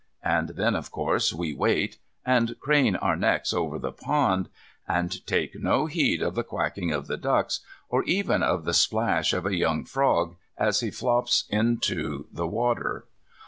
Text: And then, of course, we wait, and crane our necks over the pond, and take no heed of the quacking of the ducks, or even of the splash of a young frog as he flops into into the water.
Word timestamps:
And 0.23 0.49
then, 0.55 0.75
of 0.75 0.89
course, 0.89 1.31
we 1.31 1.53
wait, 1.53 1.99
and 2.25 2.59
crane 2.59 2.95
our 2.95 3.15
necks 3.15 3.53
over 3.53 3.77
the 3.77 3.91
pond, 3.91 4.49
and 4.87 5.23
take 5.27 5.53
no 5.61 5.85
heed 5.85 6.23
of 6.23 6.33
the 6.33 6.43
quacking 6.43 6.91
of 6.91 7.05
the 7.05 7.17
ducks, 7.17 7.59
or 7.87 8.01
even 8.05 8.41
of 8.41 8.65
the 8.65 8.73
splash 8.73 9.31
of 9.31 9.45
a 9.45 9.55
young 9.55 9.83
frog 9.85 10.37
as 10.57 10.79
he 10.79 10.89
flops 10.89 11.43
into 11.51 11.93
into 11.93 12.27
the 12.33 12.47
water. 12.47 13.05